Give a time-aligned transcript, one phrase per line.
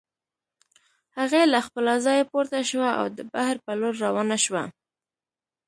[1.17, 4.63] هغې له خپله ځايه پورته شوه او د بهر په لور روانه شوه.